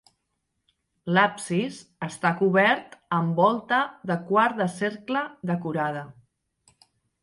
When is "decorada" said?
5.57-6.09